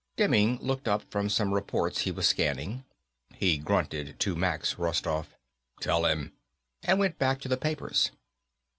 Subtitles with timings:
[0.17, 2.85] Demming looked up from some reports he was scanning.
[3.35, 5.35] He grunted to Max Rostoff,
[5.79, 6.31] "Tell him,"
[6.81, 8.09] and went back to the papers.